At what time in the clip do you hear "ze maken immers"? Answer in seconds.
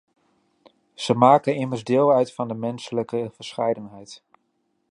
0.93-1.83